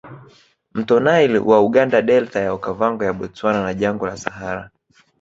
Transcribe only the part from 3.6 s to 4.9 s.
na Jangwa la Sahara